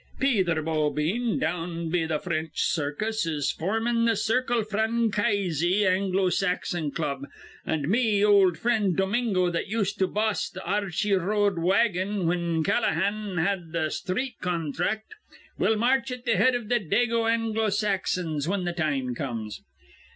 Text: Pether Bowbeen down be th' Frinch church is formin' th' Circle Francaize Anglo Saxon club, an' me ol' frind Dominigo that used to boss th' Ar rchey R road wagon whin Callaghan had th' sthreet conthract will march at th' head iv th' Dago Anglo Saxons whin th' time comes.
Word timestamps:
Pether 0.19 0.63
Bowbeen 0.63 1.37
down 1.37 1.91
be 1.91 2.07
th' 2.07 2.23
Frinch 2.23 2.73
church 2.73 3.27
is 3.27 3.51
formin' 3.51 4.07
th' 4.11 4.17
Circle 4.17 4.63
Francaize 4.63 5.63
Anglo 5.63 6.29
Saxon 6.31 6.89
club, 6.89 7.27
an' 7.67 7.87
me 7.87 8.25
ol' 8.25 8.55
frind 8.55 8.97
Dominigo 8.97 9.51
that 9.53 9.67
used 9.67 9.99
to 9.99 10.07
boss 10.07 10.49
th' 10.49 10.57
Ar 10.65 10.81
rchey 10.85 11.19
R 11.19 11.27
road 11.27 11.59
wagon 11.59 12.25
whin 12.25 12.63
Callaghan 12.63 13.37
had 13.37 13.73
th' 13.73 13.93
sthreet 13.93 14.39
conthract 14.41 15.13
will 15.59 15.75
march 15.75 16.09
at 16.09 16.25
th' 16.25 16.29
head 16.35 16.55
iv 16.55 16.67
th' 16.67 16.89
Dago 16.89 17.29
Anglo 17.29 17.69
Saxons 17.69 18.45
whin 18.47 18.65
th' 18.65 18.75
time 18.75 19.13
comes. 19.13 19.61